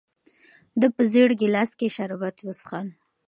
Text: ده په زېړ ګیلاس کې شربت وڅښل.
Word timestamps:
ده 0.79 0.87
په 0.95 1.01
زېړ 1.11 1.29
ګیلاس 1.41 1.71
کې 1.79 1.87
شربت 1.95 2.37
وڅښل. 2.41 2.87